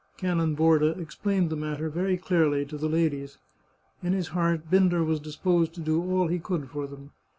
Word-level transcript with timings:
Canon 0.17 0.55
Borda 0.55 0.97
explained 0.99 1.51
the 1.51 1.55
matter 1.55 1.87
very 1.87 2.17
clearly 2.17 2.65
to 2.65 2.75
the 2.75 2.89
ladies. 2.89 3.37
In 4.01 4.13
his 4.13 4.29
heart 4.29 4.71
Binder 4.71 5.03
was 5.03 5.19
disposed 5.19 5.75
to 5.75 5.79
do 5.79 6.01
all 6.01 6.25
he 6.25 6.39
could 6.39 6.71
for 6.71 6.87
them. 6.87 7.11